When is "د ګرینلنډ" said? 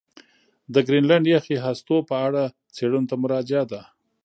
0.73-1.25